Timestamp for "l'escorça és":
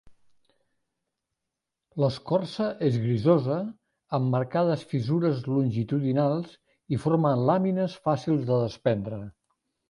2.03-2.97